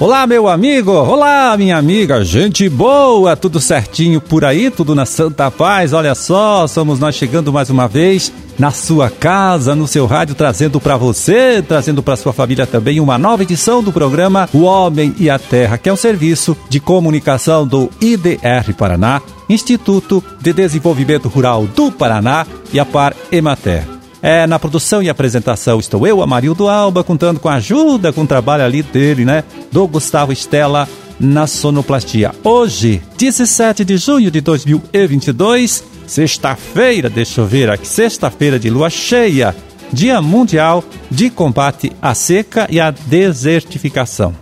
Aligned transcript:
Olá, 0.00 0.28
meu 0.28 0.46
amigo! 0.46 0.92
Olá, 0.92 1.56
minha 1.56 1.76
amiga! 1.76 2.24
Gente 2.24 2.68
boa! 2.68 3.34
Tudo 3.34 3.58
certinho 3.58 4.20
por 4.20 4.44
aí? 4.44 4.70
Tudo 4.70 4.94
na 4.94 5.04
Santa 5.04 5.50
Paz? 5.50 5.92
Olha 5.92 6.14
só, 6.14 6.68
somos 6.68 7.00
nós 7.00 7.16
chegando 7.16 7.52
mais 7.52 7.68
uma 7.68 7.88
vez 7.88 8.32
na 8.56 8.70
sua 8.70 9.10
casa, 9.10 9.74
no 9.74 9.88
seu 9.88 10.06
rádio, 10.06 10.36
trazendo 10.36 10.78
para 10.78 10.96
você, 10.96 11.60
trazendo 11.66 12.00
para 12.00 12.14
sua 12.14 12.32
família 12.32 12.64
também 12.64 13.00
uma 13.00 13.18
nova 13.18 13.42
edição 13.42 13.82
do 13.82 13.92
programa 13.92 14.48
O 14.52 14.62
Homem 14.62 15.12
e 15.18 15.28
a 15.28 15.36
Terra, 15.36 15.76
que 15.76 15.88
é 15.88 15.92
um 15.92 15.96
serviço 15.96 16.56
de 16.68 16.78
comunicação 16.78 17.66
do 17.66 17.90
IDR 18.00 18.72
Paraná, 18.78 19.20
Instituto 19.48 20.22
de 20.40 20.52
Desenvolvimento 20.52 21.28
Rural 21.28 21.66
do 21.66 21.90
Paraná 21.90 22.46
e 22.72 22.78
a 22.78 22.84
Par 22.84 23.16
Emater. 23.32 23.97
É, 24.20 24.46
na 24.46 24.58
produção 24.58 25.02
e 25.02 25.08
apresentação 25.08 25.78
estou 25.78 26.06
eu, 26.06 26.22
Amarildo 26.22 26.68
Alba, 26.68 27.04
contando 27.04 27.38
com 27.38 27.48
a 27.48 27.54
ajuda, 27.54 28.12
com 28.12 28.22
o 28.22 28.26
trabalho 28.26 28.64
ali 28.64 28.82
dele, 28.82 29.24
né? 29.24 29.44
Do 29.70 29.86
Gustavo 29.86 30.32
Estela 30.32 30.88
na 31.20 31.46
sonoplastia. 31.46 32.32
Hoje, 32.42 33.02
17 33.16 33.84
de 33.84 33.96
junho 33.96 34.30
de 34.30 34.40
2022, 34.40 35.84
sexta-feira, 36.06 37.08
deixa 37.08 37.40
eu 37.40 37.46
ver 37.46 37.70
aqui, 37.70 37.86
sexta-feira 37.86 38.58
de 38.58 38.70
lua 38.70 38.90
cheia, 38.90 39.54
Dia 39.92 40.20
Mundial 40.20 40.84
de 41.10 41.30
Combate 41.30 41.92
à 42.00 42.14
Seca 42.14 42.66
e 42.70 42.80
à 42.80 42.90
Desertificação. 42.90 44.34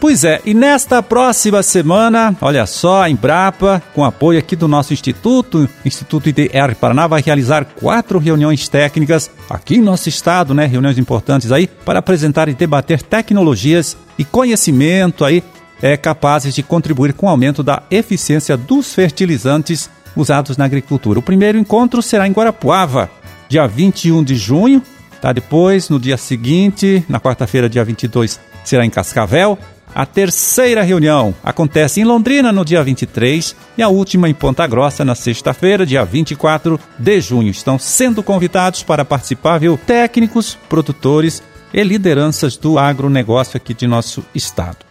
Pois 0.00 0.24
é, 0.24 0.40
e 0.46 0.54
nesta 0.54 1.02
próxima 1.02 1.62
semana, 1.62 2.34
olha 2.40 2.64
só, 2.64 3.02
a 3.02 3.10
Embrapa, 3.10 3.82
com 3.94 4.02
apoio 4.02 4.38
aqui 4.38 4.56
do 4.56 4.66
nosso 4.66 4.94
Instituto, 4.94 5.68
Instituto 5.84 6.26
IDR 6.26 6.74
Paraná, 6.80 7.06
vai 7.06 7.20
realizar 7.20 7.66
quatro 7.66 8.18
reuniões 8.18 8.66
técnicas 8.66 9.30
aqui 9.48 9.74
em 9.74 9.82
nosso 9.82 10.08
estado, 10.08 10.54
né? 10.54 10.64
Reuniões 10.64 10.96
importantes 10.96 11.52
aí, 11.52 11.66
para 11.66 11.98
apresentar 11.98 12.48
e 12.48 12.54
debater 12.54 13.02
tecnologias 13.02 13.94
e 14.18 14.24
conhecimento 14.24 15.22
aí 15.22 15.44
é, 15.82 15.98
capazes 15.98 16.54
de 16.54 16.62
contribuir 16.62 17.12
com 17.12 17.26
o 17.26 17.28
aumento 17.28 17.62
da 17.62 17.82
eficiência 17.90 18.56
dos 18.56 18.94
fertilizantes 18.94 19.90
usados 20.16 20.56
na 20.56 20.64
agricultura. 20.64 21.18
O 21.18 21.22
primeiro 21.22 21.58
encontro 21.58 22.00
será 22.00 22.26
em 22.26 22.32
Guarapuava, 22.32 23.10
dia 23.50 23.66
21 23.66 24.24
de 24.24 24.34
junho, 24.34 24.82
tá? 25.20 25.30
Depois, 25.30 25.90
no 25.90 26.00
dia 26.00 26.16
seguinte, 26.16 27.04
na 27.06 27.20
quarta-feira, 27.20 27.68
dia 27.68 27.84
22, 27.84 28.40
será 28.64 28.86
em 28.86 28.90
Cascavel. 28.90 29.58
A 29.94 30.06
terceira 30.06 30.82
reunião 30.82 31.34
acontece 31.42 32.00
em 32.00 32.04
Londrina 32.04 32.52
no 32.52 32.64
dia 32.64 32.82
23 32.82 33.56
e 33.76 33.82
a 33.82 33.88
última 33.88 34.28
em 34.28 34.34
Ponta 34.34 34.66
Grossa 34.66 35.04
na 35.04 35.14
sexta-feira, 35.14 35.84
dia 35.84 36.04
24 36.04 36.78
de 36.98 37.20
junho. 37.20 37.50
Estão 37.50 37.78
sendo 37.78 38.22
convidados 38.22 38.82
para 38.82 39.04
participar, 39.04 39.58
viu, 39.58 39.76
técnicos, 39.76 40.56
produtores 40.68 41.42
e 41.74 41.82
lideranças 41.82 42.56
do 42.56 42.78
agronegócio 42.78 43.56
aqui 43.56 43.74
de 43.74 43.86
nosso 43.86 44.24
estado. 44.34 44.89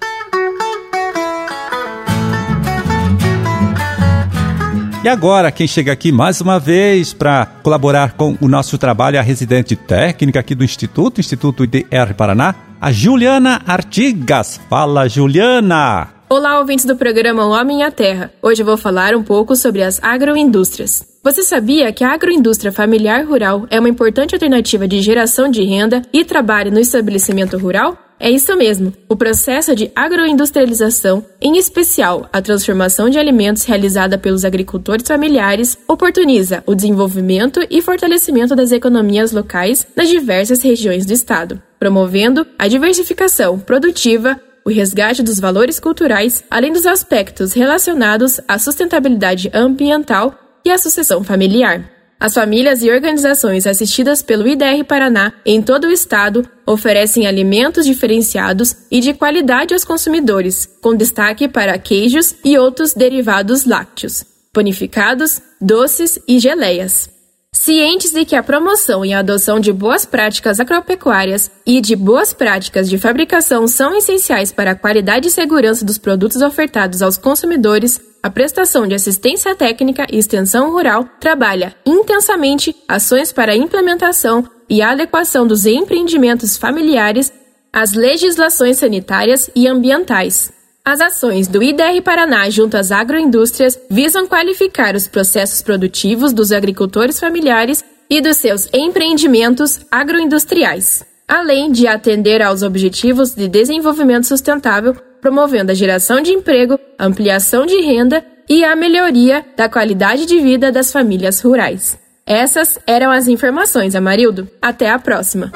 E 5.02 5.08
agora, 5.08 5.50
quem 5.50 5.66
chega 5.66 5.94
aqui 5.94 6.12
mais 6.12 6.42
uma 6.42 6.60
vez 6.60 7.14
para 7.14 7.46
colaborar 7.64 8.14
com 8.14 8.38
o 8.42 8.50
nosso 8.50 8.78
trabalho 8.78 9.16
é 9.16 9.20
a 9.20 9.24
residente 9.24 9.74
técnica 9.74 10.42
aqui 10.42 10.54
do 10.54 10.64
Instituto, 10.64 11.22
Instituto 11.22 11.64
IDR 11.64 12.14
Paraná, 12.18 12.54
a 12.82 12.92
Juliana 12.92 13.62
Artigas. 13.66 14.60
Fala, 14.70 15.08
Juliana! 15.08 16.19
Olá, 16.32 16.60
ouvintes 16.60 16.86
do 16.86 16.96
programa 16.96 17.44
O 17.44 17.50
Homem 17.50 17.82
a 17.82 17.90
Terra. 17.90 18.32
Hoje 18.40 18.62
eu 18.62 18.66
vou 18.66 18.78
falar 18.78 19.16
um 19.16 19.24
pouco 19.24 19.56
sobre 19.56 19.82
as 19.82 20.00
agroindústrias. 20.00 21.04
Você 21.24 21.42
sabia 21.42 21.92
que 21.92 22.04
a 22.04 22.14
agroindústria 22.14 22.72
familiar 22.72 23.26
rural 23.26 23.66
é 23.72 23.80
uma 23.80 23.90
importante 23.90 24.36
alternativa 24.36 24.88
de 24.88 25.02
geração 25.02 25.50
de 25.50 25.64
renda 25.64 26.04
e 26.14 26.24
trabalho 26.24 26.72
no 26.72 26.80
estabelecimento 26.80 27.58
rural? 27.58 27.98
É 28.20 28.30
isso 28.30 28.56
mesmo. 28.56 28.94
O 29.10 29.16
processo 29.16 29.76
de 29.76 29.92
agroindustrialização, 29.96 31.26
em 31.42 31.58
especial 31.58 32.30
a 32.32 32.40
transformação 32.44 33.10
de 33.10 33.18
alimentos 33.18 33.64
realizada 33.64 34.16
pelos 34.16 34.46
agricultores 34.46 35.08
familiares, 35.08 35.80
oportuniza 35.88 36.64
o 36.68 36.76
desenvolvimento 36.76 37.60
e 37.72 37.82
fortalecimento 37.82 38.56
das 38.56 38.72
economias 38.72 39.32
locais 39.32 39.88
nas 39.96 40.08
diversas 40.08 40.62
regiões 40.62 41.08
do 41.08 41.14
estado, 41.14 41.60
promovendo 41.80 42.46
a 42.60 42.68
diversificação 42.68 43.58
produtiva, 43.58 44.40
o 44.70 44.74
resgate 44.74 45.24
dos 45.24 45.40
valores 45.40 45.80
culturais, 45.80 46.44
além 46.50 46.72
dos 46.72 46.86
aspectos 46.86 47.54
relacionados 47.54 48.40
à 48.48 48.60
sustentabilidade 48.60 49.50
ambiental 49.54 50.36
e 50.64 50.70
à 50.70 50.78
sucessão 50.78 51.24
familiar. 51.24 51.90
As 52.20 52.34
famílias 52.34 52.84
e 52.84 52.92
organizações 52.92 53.66
assistidas 53.66 54.22
pelo 54.22 54.48
IDR 54.48 54.84
Paraná 54.86 55.34
em 55.46 55.62
todo 55.62 55.86
o 55.86 55.92
estado 55.92 56.48
oferecem 56.68 57.26
alimentos 57.26 57.86
diferenciados 57.86 58.76
e 58.92 59.00
de 59.00 59.14
qualidade 59.14 59.74
aos 59.74 59.86
consumidores, 59.86 60.70
com 60.82 60.96
destaque 60.96 61.48
para 61.48 61.80
queijos 61.80 62.36
e 62.44 62.58
outros 62.58 62.94
derivados 62.94 63.66
lácteos, 63.66 64.24
panificados, 64.54 65.42
doces 65.62 66.20
e 66.28 66.40
geleias. 66.40 67.19
Cientes 67.62 68.12
de 68.12 68.24
que 68.24 68.38
a 68.38 68.42
promoção 68.42 69.04
e 69.04 69.12
a 69.12 69.20
adoção 69.20 69.60
de 69.60 69.74
boas 69.74 70.06
práticas 70.06 70.62
agropecuárias 70.62 71.52
e 71.66 71.82
de 71.82 71.94
boas 71.94 72.32
práticas 72.32 72.90
de 72.90 72.98
fabricação 72.98 73.68
são 73.68 73.94
essenciais 73.94 74.50
para 74.50 74.72
a 74.72 74.76
qualidade 74.76 75.28
e 75.28 75.32
segurança 75.32 75.84
dos 75.84 75.98
produtos 75.98 76.42
ofertados 76.42 77.02
aos 77.02 77.18
consumidores, 77.18 78.00
a 78.24 78.30
prestação 78.30 78.88
de 78.88 78.96
assistência 78.96 79.54
técnica 79.56 80.08
e 80.10 80.18
extensão 80.18 80.72
rural 80.72 81.04
trabalha 81.20 81.76
intensamente 81.86 82.74
ações 82.88 83.34
para 83.34 83.52
a 83.52 83.58
implementação 83.58 84.50
e 84.70 84.82
adequação 84.82 85.46
dos 85.46 85.66
empreendimentos 85.66 86.56
familiares 86.56 87.30
às 87.74 87.92
legislações 87.92 88.78
sanitárias 88.78 89.52
e 89.54 89.68
ambientais. 89.68 90.59
As 90.90 91.02
ações 91.02 91.48
do 91.48 91.62
IDR 91.62 92.02
Paraná 92.04 92.50
junto 92.50 92.76
às 92.76 92.92
agroindústrias 92.92 93.80
visam 93.92 94.26
qualificar 94.26 94.96
os 94.96 95.08
processos 95.08 95.62
produtivos 95.62 96.34
dos 96.34 96.52
agricultores 96.52 97.20
familiares 97.20 97.86
e 98.10 98.20
dos 98.20 98.38
seus 98.38 98.68
empreendimentos 98.74 99.82
agroindustriais, 99.92 101.06
além 101.28 101.72
de 101.72 101.86
atender 101.88 102.42
aos 102.42 102.64
objetivos 102.64 103.36
de 103.36 103.48
desenvolvimento 103.48 104.26
sustentável, 104.26 104.96
promovendo 105.22 105.72
a 105.72 105.76
geração 105.76 106.22
de 106.22 106.32
emprego, 106.32 106.80
ampliação 106.98 107.68
de 107.68 107.80
renda 107.82 108.26
e 108.50 108.64
a 108.64 108.76
melhoria 108.76 109.46
da 109.56 109.70
qualidade 109.70 110.26
de 110.26 110.40
vida 110.40 110.72
das 110.72 110.92
famílias 110.92 111.40
rurais. 111.40 112.00
Essas 112.26 112.80
eram 112.88 113.12
as 113.12 113.28
informações, 113.28 113.94
Amarildo. 113.94 114.50
Até 114.60 114.90
a 114.90 114.98
próxima! 114.98 115.52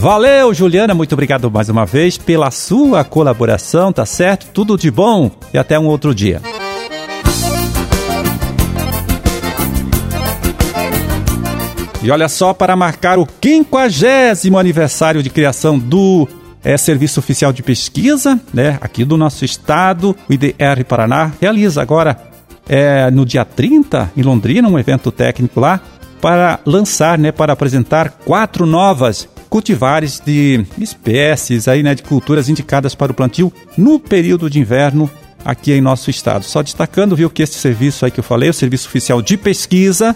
Valeu, 0.00 0.54
Juliana, 0.54 0.94
muito 0.94 1.12
obrigado 1.12 1.50
mais 1.50 1.68
uma 1.68 1.84
vez 1.84 2.16
pela 2.16 2.50
sua 2.50 3.04
colaboração, 3.04 3.92
tá 3.92 4.06
certo? 4.06 4.46
Tudo 4.46 4.78
de 4.78 4.90
bom 4.90 5.30
e 5.52 5.58
até 5.58 5.78
um 5.78 5.84
outro 5.84 6.14
dia. 6.14 6.40
E 12.02 12.10
olha 12.10 12.30
só, 12.30 12.54
para 12.54 12.74
marcar 12.74 13.18
o 13.18 13.28
50 13.44 14.58
aniversário 14.58 15.22
de 15.22 15.28
criação 15.28 15.78
do 15.78 16.26
é, 16.64 16.78
Serviço 16.78 17.20
Oficial 17.20 17.52
de 17.52 17.62
Pesquisa, 17.62 18.40
né, 18.54 18.78
aqui 18.80 19.04
do 19.04 19.18
nosso 19.18 19.44
estado, 19.44 20.16
o 20.26 20.32
IDR 20.32 20.82
Paraná, 20.88 21.30
realiza 21.38 21.82
agora, 21.82 22.18
é, 22.66 23.10
no 23.10 23.26
dia 23.26 23.44
30, 23.44 24.12
em 24.16 24.22
Londrina, 24.22 24.66
um 24.66 24.78
evento 24.78 25.12
técnico 25.12 25.60
lá, 25.60 25.78
para 26.22 26.58
lançar, 26.64 27.18
né, 27.18 27.30
para 27.30 27.52
apresentar 27.52 28.12
quatro 28.24 28.64
novas 28.64 29.28
cultivares 29.50 30.22
de 30.24 30.64
espécies 30.78 31.66
aí, 31.66 31.82
né, 31.82 31.94
de 31.94 32.04
culturas 32.04 32.48
indicadas 32.48 32.94
para 32.94 33.10
o 33.10 33.14
plantio 33.14 33.52
no 33.76 33.98
período 33.98 34.48
de 34.48 34.60
inverno 34.60 35.10
aqui 35.44 35.72
em 35.72 35.80
nosso 35.80 36.08
estado. 36.08 36.44
Só 36.44 36.62
destacando, 36.62 37.16
viu, 37.16 37.28
que 37.28 37.42
esse 37.42 37.58
serviço 37.58 38.04
aí 38.04 38.10
que 38.10 38.20
eu 38.20 38.24
falei, 38.24 38.48
o 38.48 38.54
Serviço 38.54 38.88
Oficial 38.88 39.20
de 39.20 39.36
Pesquisa 39.36 40.14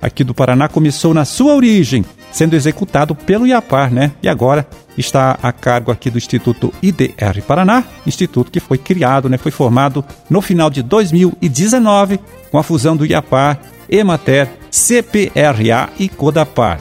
aqui 0.00 0.22
do 0.22 0.34
Paraná 0.34 0.68
começou 0.68 1.14
na 1.14 1.24
sua 1.24 1.54
origem, 1.54 2.04
sendo 2.30 2.54
executado 2.54 3.14
pelo 3.14 3.46
IAPAR, 3.46 3.92
né? 3.92 4.12
E 4.22 4.28
agora 4.28 4.66
está 4.96 5.38
a 5.42 5.52
cargo 5.52 5.90
aqui 5.90 6.10
do 6.10 6.18
Instituto 6.18 6.72
IDR 6.82 7.42
Paraná, 7.46 7.82
instituto 8.06 8.50
que 8.50 8.60
foi 8.60 8.78
criado, 8.78 9.28
né, 9.28 9.36
foi 9.36 9.52
formado 9.52 10.04
no 10.28 10.40
final 10.40 10.70
de 10.70 10.82
2019 10.82 12.20
com 12.50 12.58
a 12.58 12.62
fusão 12.62 12.96
do 12.96 13.06
IAPAR, 13.06 13.58
Emater, 13.88 14.48
CPRA 14.70 15.90
e 15.98 16.08
Codapar. 16.08 16.80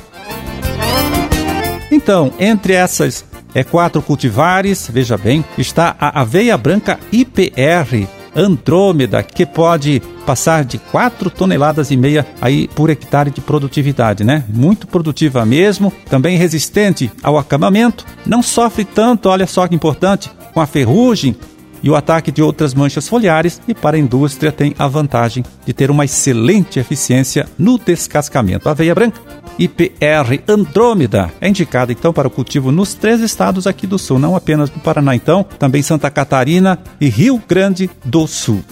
Então, 1.92 2.34
entre 2.40 2.74
essas 2.74 3.26
é, 3.54 3.64
quatro 3.64 4.02
cultivares, 4.02 4.90
veja 4.92 5.18
bem, 5.18 5.44
está 5.58 5.96
a 6.00 6.22
aveia 6.22 6.58
branca 6.58 7.00
IPR 7.12 8.08
Andrômeda, 8.36 9.24
que 9.24 9.46
pode 9.46 10.02
passar 10.26 10.66
de 10.66 10.78
4 10.78 11.30
toneladas 11.30 11.90
e 11.90 11.96
meia 11.96 12.28
aí 12.42 12.68
por 12.68 12.90
hectare 12.90 13.32
de 13.32 13.40
produtividade, 13.40 14.26
né? 14.26 14.44
Muito 14.50 14.88
produtiva 14.88 15.46
mesmo, 15.46 15.94
também 16.10 16.38
resistente 16.38 17.10
ao 17.24 17.38
acamamento, 17.38 18.06
não 18.26 18.44
sofre 18.44 18.84
tanto, 18.84 19.30
olha 19.30 19.48
só 19.48 19.68
que 19.68 19.76
importante, 19.76 20.30
com 20.54 20.60
a 20.60 20.66
ferrugem 20.66 21.36
e 21.86 21.90
o 21.90 21.96
ataque 21.96 22.32
de 22.32 22.42
outras 22.42 22.74
manchas 22.74 23.08
foliares, 23.08 23.62
e 23.68 23.76
para 23.76 23.96
a 23.96 24.00
indústria 24.00 24.52
tem 24.52 24.74
a 24.80 24.88
vantagem 24.88 25.46
de 25.64 25.72
ter 25.72 25.92
uma 25.92 26.04
excelente 26.04 26.80
eficiência 26.80 27.48
no 27.60 27.78
descascamento. 27.78 28.68
Aveia 28.68 28.96
branca 28.96 29.22
IPR 29.60 30.42
Andrômeda 30.48 31.32
é 31.40 31.48
indicada 31.48 31.92
então 31.92 32.12
para 32.12 32.28
o 32.28 32.32
cultivo 32.32 32.72
nos 32.72 32.96
três 32.96 33.22
estados 33.22 33.68
aqui 33.68 33.86
do 33.86 34.00
sul, 34.00 34.18
não 34.18 34.36
apenas 34.36 34.72
no 34.72 34.80
Paraná, 34.80 35.16
então, 35.16 35.46
também 35.60 35.84
Santa 35.84 36.10
Catarina 36.10 36.80
e 37.00 37.08
Rio 37.08 37.42
Grande 37.48 37.88
do 38.04 38.26
Sul. 38.26 38.66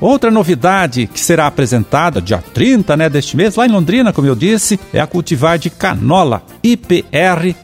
Outra 0.00 0.30
novidade 0.30 1.08
que 1.08 1.20
será 1.20 1.48
apresentada 1.48 2.22
dia 2.22 2.38
30 2.38 2.96
né, 2.96 3.08
deste 3.10 3.36
mês, 3.36 3.56
lá 3.56 3.66
em 3.66 3.70
Londrina, 3.70 4.12
como 4.12 4.28
eu 4.28 4.36
disse, 4.36 4.78
é 4.94 5.00
a 5.00 5.06
cultivar 5.08 5.58
de 5.58 5.70
canola 5.70 6.42
IPR 6.62 7.54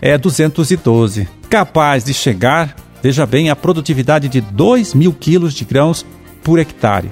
é 0.00 0.18
212, 0.18 1.28
capaz 1.48 2.02
de 2.02 2.12
chegar, 2.12 2.74
veja 3.04 3.26
bem, 3.26 3.50
a 3.50 3.56
produtividade 3.56 4.30
de 4.30 4.40
2 4.40 4.94
mil 4.94 5.12
quilos 5.12 5.52
de 5.52 5.62
grãos 5.66 6.06
por 6.42 6.58
hectare. 6.58 7.10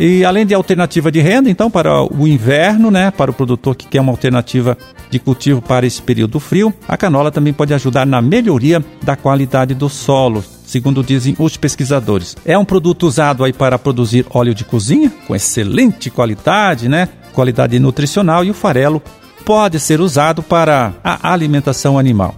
E 0.00 0.24
além 0.24 0.44
de 0.44 0.52
alternativa 0.52 1.12
de 1.12 1.20
renda, 1.20 1.48
então, 1.48 1.70
para 1.70 2.02
o 2.02 2.26
inverno, 2.26 2.90
né, 2.90 3.12
para 3.12 3.30
o 3.30 3.34
produtor 3.34 3.76
que 3.76 3.86
quer 3.86 4.00
uma 4.00 4.10
alternativa 4.10 4.76
de 5.08 5.20
cultivo 5.20 5.62
para 5.62 5.86
esse 5.86 6.02
período 6.02 6.40
frio, 6.40 6.74
a 6.88 6.96
canola 6.96 7.30
também 7.30 7.52
pode 7.52 7.72
ajudar 7.72 8.04
na 8.04 8.20
melhoria 8.20 8.84
da 9.00 9.14
qualidade 9.14 9.74
do 9.74 9.88
solo, 9.88 10.42
segundo 10.66 11.04
dizem 11.04 11.36
os 11.38 11.56
pesquisadores. 11.56 12.36
É 12.44 12.58
um 12.58 12.64
produto 12.64 13.04
usado 13.04 13.44
aí 13.44 13.52
para 13.52 13.78
produzir 13.78 14.26
óleo 14.30 14.52
de 14.52 14.64
cozinha, 14.64 15.12
com 15.28 15.36
excelente 15.36 16.10
qualidade, 16.10 16.88
né? 16.88 17.08
Qualidade 17.32 17.78
nutricional 17.78 18.44
e 18.44 18.50
o 18.50 18.54
farelo 18.54 19.00
pode 19.44 19.78
ser 19.78 20.00
usado 20.00 20.42
para 20.42 20.94
a 21.04 21.32
alimentação 21.32 21.96
animal. 21.96 22.34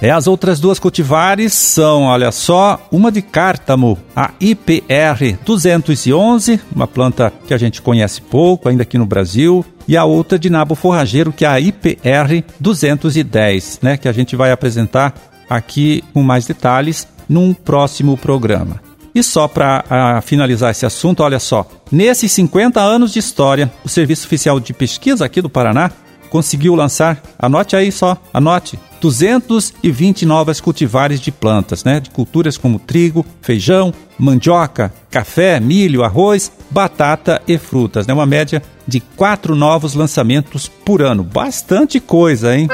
É, 0.00 0.12
as 0.12 0.28
outras 0.28 0.60
duas 0.60 0.78
cultivares 0.78 1.52
são, 1.52 2.04
olha 2.04 2.30
só, 2.30 2.86
uma 2.92 3.10
de 3.10 3.20
cártamo, 3.20 3.98
a 4.14 4.30
IPR 4.40 5.36
211, 5.44 6.60
uma 6.74 6.86
planta 6.86 7.32
que 7.48 7.52
a 7.52 7.58
gente 7.58 7.82
conhece 7.82 8.20
pouco 8.22 8.68
ainda 8.68 8.84
aqui 8.84 8.96
no 8.96 9.04
Brasil, 9.04 9.64
e 9.88 9.96
a 9.96 10.04
outra 10.04 10.38
de 10.38 10.48
nabo 10.48 10.76
forrageiro, 10.76 11.32
que 11.32 11.44
é 11.44 11.48
a 11.48 11.58
IPR 11.58 12.44
210, 12.60 13.80
né, 13.82 13.96
que 13.96 14.08
a 14.08 14.12
gente 14.12 14.36
vai 14.36 14.52
apresentar 14.52 15.14
aqui 15.50 16.04
com 16.14 16.22
mais 16.22 16.46
detalhes 16.46 17.08
num 17.28 17.52
próximo 17.52 18.16
programa. 18.16 18.80
E 19.12 19.22
só 19.22 19.48
para 19.48 20.22
finalizar 20.22 20.70
esse 20.70 20.86
assunto, 20.86 21.24
olha 21.24 21.40
só, 21.40 21.66
nesses 21.90 22.30
50 22.30 22.80
anos 22.80 23.12
de 23.12 23.18
história, 23.18 23.68
o 23.84 23.88
Serviço 23.88 24.26
Oficial 24.26 24.60
de 24.60 24.72
Pesquisa 24.72 25.24
aqui 25.24 25.42
do 25.42 25.50
Paraná 25.50 25.90
conseguiu 26.28 26.74
lançar, 26.74 27.20
anote 27.38 27.74
aí 27.74 27.90
só, 27.90 28.16
anote, 28.32 28.78
220 29.00 30.26
novas 30.26 30.60
cultivares 30.60 31.20
de 31.20 31.30
plantas, 31.30 31.84
né? 31.84 32.00
De 32.00 32.10
culturas 32.10 32.56
como 32.56 32.78
trigo, 32.78 33.24
feijão, 33.40 33.92
mandioca, 34.18 34.92
café, 35.10 35.60
milho, 35.60 36.02
arroz, 36.02 36.50
batata 36.70 37.40
e 37.46 37.56
frutas, 37.56 38.06
né? 38.06 38.14
Uma 38.14 38.26
média 38.26 38.62
de 38.86 39.00
quatro 39.00 39.54
novos 39.54 39.94
lançamentos 39.94 40.68
por 40.68 41.02
ano. 41.02 41.22
Bastante 41.22 42.00
coisa, 42.00 42.56
hein? 42.56 42.68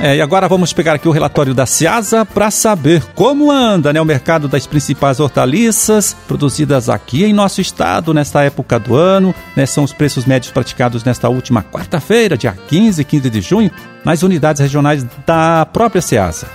É, 0.00 0.14
e 0.14 0.20
agora 0.20 0.46
vamos 0.46 0.72
pegar 0.72 0.94
aqui 0.94 1.08
o 1.08 1.10
relatório 1.10 1.52
da 1.52 1.66
Ciasa 1.66 2.24
para 2.24 2.52
saber 2.52 3.02
como 3.16 3.50
anda 3.50 3.92
né, 3.92 4.00
o 4.00 4.04
mercado 4.04 4.46
das 4.46 4.64
principais 4.64 5.18
hortaliças 5.18 6.16
produzidas 6.28 6.88
aqui 6.88 7.24
em 7.24 7.32
nosso 7.32 7.60
estado 7.60 8.14
nesta 8.14 8.44
época 8.44 8.78
do 8.78 8.94
ano. 8.94 9.34
Né, 9.56 9.66
são 9.66 9.82
os 9.82 9.92
preços 9.92 10.24
médios 10.24 10.52
praticados 10.52 11.02
nesta 11.02 11.28
última 11.28 11.64
quarta-feira, 11.64 12.38
dia 12.38 12.56
15 12.68 13.02
e 13.02 13.04
15 13.04 13.30
de 13.30 13.40
junho, 13.40 13.72
nas 14.04 14.22
unidades 14.22 14.62
regionais 14.62 15.04
da 15.26 15.66
própria 15.66 16.00
Ciasa. 16.00 16.46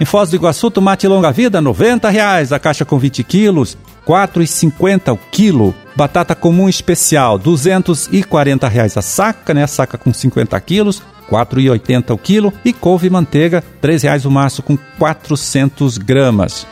Em 0.00 0.04
Foz 0.04 0.30
do 0.30 0.34
Iguaçu, 0.34 0.72
tomate 0.72 1.06
longa-vida, 1.06 1.60
90 1.60 2.10
reais, 2.10 2.52
a 2.52 2.58
caixa 2.58 2.84
com 2.84 2.98
20 2.98 3.22
quilos, 3.22 3.78
R$ 4.04 4.12
4,50 4.12 5.12
o 5.12 5.18
quilo. 5.30 5.72
Batata 5.94 6.34
comum 6.34 6.68
especial, 6.68 7.38
240 7.38 8.66
reais 8.66 8.96
a 8.96 9.02
saca, 9.02 9.54
né? 9.54 9.64
Saca 9.68 9.96
com 9.96 10.12
50 10.12 10.58
quilos. 10.60 11.00
4,80 11.32 12.10
o 12.10 12.18
quilo, 12.18 12.52
e 12.62 12.72
couve 12.72 13.08
manteiga, 13.08 13.64
R$ 13.82 13.96
reais 13.96 14.26
o 14.26 14.30
maço 14.30 14.62
com 14.62 14.76
400 14.98 15.96
gramas. 15.96 16.66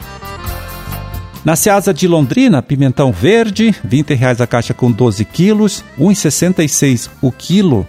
Na 1.43 1.57
Seasa 1.57 1.95
de 1.95 2.07
Londrina, 2.07 2.61
pimentão 2.61 3.11
verde, 3.11 3.75
R$ 3.83 4.15
reais 4.15 4.43
a 4.43 4.47
caixa 4.47 4.75
com 4.75 4.93
12 4.93 5.25
quilos, 5.25 5.83
R$ 5.97 6.05
1,66 6.05 7.09
o 7.23 7.33
quilo. 7.33 7.87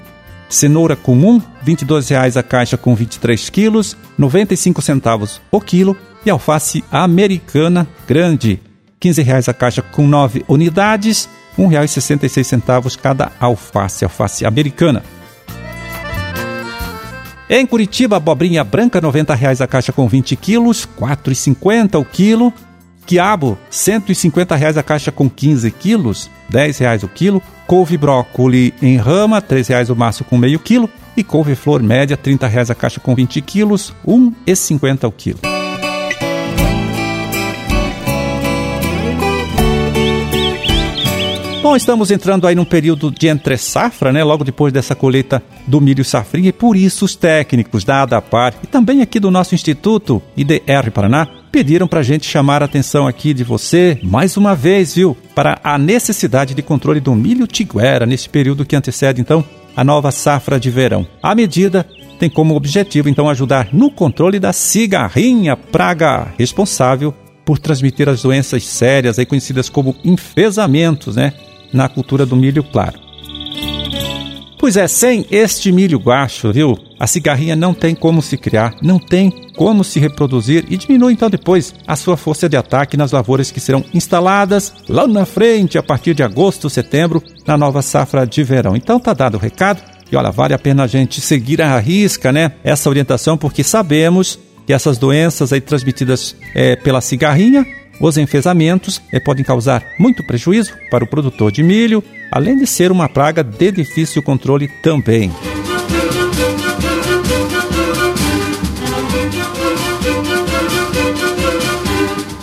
Cenoura 0.47 0.95
comum, 0.95 1.41
R$ 1.65 1.75
reais 2.09 2.37
a 2.37 2.43
caixa 2.43 2.77
com 2.77 2.95
23 2.95 3.49
quilos, 3.49 3.97
95 4.17 4.81
centavos 4.81 5.41
o 5.51 5.59
quilo. 5.59 5.97
E 6.23 6.29
alface 6.29 6.83
americana 6.91 7.87
grande, 8.07 8.61
R$ 9.03 9.23
reais 9.23 9.49
a 9.49 9.53
caixa 9.53 9.81
com 9.81 10.07
9 10.07 10.45
unidades, 10.47 11.27
R$ 11.57 11.65
1,66 11.65 12.95
cada 12.95 13.31
alface, 13.39 14.05
alface 14.05 14.45
americana. 14.45 15.03
Em 17.53 17.65
Curitiba, 17.65 18.15
abobrinha 18.15 18.63
branca, 18.63 19.01
90 19.01 19.35
reais 19.35 19.59
a 19.59 19.67
caixa 19.67 19.91
com 19.91 20.07
20 20.07 20.37
quilos, 20.37 20.87
R$ 20.97 21.05
4,50 21.05 21.99
o 21.99 22.05
quilo. 22.05 22.53
Quiabo, 23.05 23.57
150 23.69 24.55
reais 24.55 24.77
a 24.77 24.83
caixa 24.83 25.11
com 25.11 25.29
15 25.29 25.69
quilos, 25.71 26.31
R$ 26.49 26.71
reais 26.71 27.03
o 27.03 27.09
quilo. 27.09 27.43
Couve 27.67 27.97
brócoli 27.97 28.73
em 28.81 28.95
rama, 28.95 29.43
R$ 29.45 29.63
reais 29.67 29.89
o 29.89 29.95
maço 29.97 30.23
com 30.23 30.37
meio 30.37 30.59
quilo. 30.59 30.89
E 31.17 31.25
couve-flor 31.25 31.83
média, 31.83 32.15
30 32.15 32.47
reais 32.47 32.71
a 32.71 32.75
caixa 32.75 33.01
com 33.01 33.13
20 33.13 33.41
quilos, 33.41 33.93
R$ 34.07 34.13
1,50 34.13 35.09
o 35.09 35.11
quilo. 35.11 35.50
Bom, 41.71 41.77
estamos 41.77 42.11
entrando 42.11 42.45
aí 42.45 42.53
num 42.53 42.65
período 42.65 43.09
de 43.09 43.29
entre 43.29 43.55
safra, 43.55 44.11
né? 44.11 44.21
Logo 44.25 44.43
depois 44.43 44.73
dessa 44.73 44.93
colheita 44.93 45.41
do 45.65 45.79
milho 45.79 46.03
safrinha 46.03 46.49
e 46.49 46.51
por 46.51 46.75
isso 46.75 47.05
os 47.05 47.15
técnicos 47.15 47.85
da 47.85 48.01
ADAPAR 48.01 48.55
e 48.61 48.67
também 48.67 49.01
aqui 49.01 49.21
do 49.21 49.31
nosso 49.31 49.55
Instituto 49.55 50.21
IDR 50.35 50.91
Paraná 50.93 51.25
pediram 51.49 51.87
para 51.87 52.01
a 52.01 52.03
gente 52.03 52.27
chamar 52.27 52.61
a 52.61 52.65
atenção 52.65 53.07
aqui 53.07 53.33
de 53.33 53.45
você, 53.45 53.97
mais 54.03 54.35
uma 54.35 54.53
vez, 54.53 54.95
viu? 54.95 55.15
Para 55.33 55.61
a 55.63 55.77
necessidade 55.77 56.53
de 56.53 56.61
controle 56.61 56.99
do 56.99 57.15
milho 57.15 57.47
tiguera 57.47 58.05
nesse 58.05 58.27
período 58.27 58.65
que 58.65 58.75
antecede, 58.75 59.21
então, 59.21 59.41
a 59.73 59.81
nova 59.81 60.11
safra 60.11 60.59
de 60.59 60.69
verão. 60.69 61.07
A 61.23 61.33
medida 61.33 61.87
tem 62.19 62.29
como 62.29 62.53
objetivo, 62.53 63.07
então, 63.07 63.29
ajudar 63.29 63.69
no 63.71 63.89
controle 63.89 64.39
da 64.39 64.51
cigarrinha, 64.51 65.55
praga 65.55 66.33
responsável 66.37 67.13
por 67.45 67.57
transmitir 67.57 68.09
as 68.09 68.21
doenças 68.21 68.67
sérias 68.67 69.17
aí 69.17 69.25
conhecidas 69.25 69.69
como 69.69 69.95
enfesamentos, 70.03 71.15
né? 71.15 71.31
Na 71.73 71.87
cultura 71.89 72.25
do 72.25 72.35
milho 72.35 72.63
claro. 72.63 73.11
Pois 74.61 74.77
é, 74.77 74.87
sem 74.87 75.25
este 75.31 75.71
milho 75.71 75.97
guacho, 75.97 76.53
viu? 76.53 76.77
A 76.99 77.07
cigarrinha 77.07 77.55
não 77.55 77.73
tem 77.73 77.95
como 77.95 78.21
se 78.21 78.37
criar, 78.37 78.75
não 78.79 78.99
tem 78.99 79.49
como 79.55 79.83
se 79.83 79.99
reproduzir 79.99 80.65
e 80.69 80.77
diminui 80.77 81.13
então 81.13 81.31
depois 81.31 81.73
a 81.87 81.95
sua 81.95 82.15
força 82.15 82.47
de 82.47 82.55
ataque 82.55 82.95
nas 82.95 83.11
lavouras 83.11 83.49
que 83.49 83.59
serão 83.59 83.83
instaladas 83.91 84.71
lá 84.87 85.07
na 85.07 85.25
frente 85.25 85.79
a 85.79 85.83
partir 85.83 86.13
de 86.13 86.21
agosto, 86.21 86.69
setembro, 86.69 87.23
na 87.47 87.57
nova 87.57 87.81
safra 87.81 88.23
de 88.23 88.43
verão. 88.43 88.75
Então 88.75 88.99
tá 88.99 89.13
dado 89.13 89.33
o 89.33 89.39
recado 89.39 89.81
e 90.11 90.15
olha, 90.15 90.29
vale 90.29 90.53
a 90.53 90.59
pena 90.59 90.83
a 90.83 90.87
gente 90.87 91.21
seguir 91.21 91.59
a 91.59 91.79
risca, 91.79 92.31
né? 92.31 92.51
Essa 92.63 92.87
orientação 92.87 93.37
porque 93.39 93.63
sabemos 93.63 94.37
que 94.67 94.73
essas 94.73 94.99
doenças 94.99 95.51
aí 95.51 95.59
transmitidas 95.59 96.35
é, 96.53 96.75
pela 96.75 97.01
cigarrinha 97.01 97.65
os 98.01 98.17
enfesamentos 98.17 99.01
eh, 99.11 99.19
podem 99.19 99.45
causar 99.45 99.83
muito 99.99 100.23
prejuízo 100.23 100.73
para 100.89 101.03
o 101.03 101.07
produtor 101.07 101.51
de 101.51 101.61
milho, 101.61 102.03
além 102.31 102.57
de 102.57 102.65
ser 102.65 102.91
uma 102.91 103.07
praga 103.07 103.43
de 103.43 103.71
difícil 103.71 104.23
controle 104.23 104.67
também. 104.81 105.31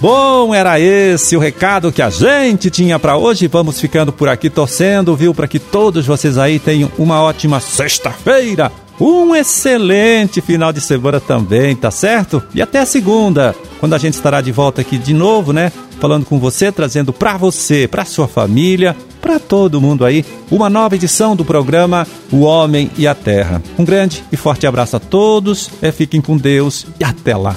Bom, 0.00 0.54
era 0.54 0.78
esse 0.78 1.36
o 1.36 1.40
recado 1.40 1.90
que 1.90 2.00
a 2.00 2.08
gente 2.08 2.70
tinha 2.70 3.00
para 3.00 3.16
hoje. 3.16 3.48
Vamos 3.48 3.80
ficando 3.80 4.12
por 4.12 4.28
aqui 4.28 4.48
torcendo, 4.48 5.16
viu, 5.16 5.34
para 5.34 5.48
que 5.48 5.58
todos 5.58 6.06
vocês 6.06 6.38
aí 6.38 6.60
tenham 6.60 6.88
uma 6.96 7.20
ótima 7.20 7.58
sexta-feira. 7.58 8.70
Um 9.00 9.34
excelente 9.34 10.40
final 10.40 10.72
de 10.72 10.80
semana 10.80 11.20
também, 11.20 11.76
tá 11.76 11.90
certo? 11.90 12.42
E 12.54 12.60
até 12.60 12.80
a 12.80 12.86
segunda, 12.86 13.54
quando 13.78 13.94
a 13.94 13.98
gente 13.98 14.14
estará 14.14 14.40
de 14.40 14.50
volta 14.50 14.80
aqui 14.80 14.98
de 14.98 15.14
novo, 15.14 15.52
né? 15.52 15.70
Falando 16.00 16.24
com 16.24 16.38
você, 16.38 16.70
trazendo 16.72 17.12
para 17.12 17.36
você, 17.36 17.86
para 17.86 18.04
sua 18.04 18.26
família, 18.26 18.96
para 19.20 19.38
todo 19.38 19.80
mundo 19.80 20.04
aí, 20.04 20.24
uma 20.50 20.70
nova 20.70 20.94
edição 20.94 21.36
do 21.36 21.44
programa 21.44 22.06
O 22.32 22.40
Homem 22.40 22.90
e 22.96 23.06
a 23.06 23.14
Terra. 23.14 23.62
Um 23.78 23.84
grande 23.84 24.24
e 24.32 24.36
forte 24.36 24.66
abraço 24.66 24.96
a 24.96 25.00
todos, 25.00 25.70
é, 25.82 25.92
fiquem 25.92 26.20
com 26.20 26.36
Deus 26.36 26.86
e 26.98 27.04
até 27.04 27.36
lá. 27.36 27.56